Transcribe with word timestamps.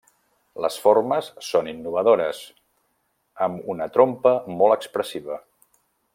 Les 0.63 0.77
formes 0.85 1.27
són 1.47 1.69
innovadores, 1.73 2.39
amb 3.49 3.69
una 3.75 3.89
trompa 3.99 4.35
molt 4.63 4.79
expressiva. 4.79 5.39